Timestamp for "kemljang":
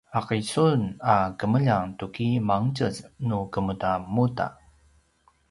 1.39-1.89